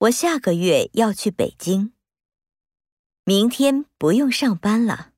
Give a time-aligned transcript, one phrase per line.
[0.00, 1.92] 我下个月要去北京。
[3.24, 5.10] 明天不用上班了。